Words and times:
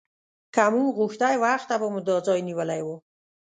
که 0.53 0.63
موږ 0.73 0.89
غوښتی 0.99 1.35
وخته 1.43 1.75
به 1.81 1.87
مو 1.93 1.99
دا 2.07 2.17
ځای 2.27 2.39
نیولی 2.47 2.81
و. 2.83 2.87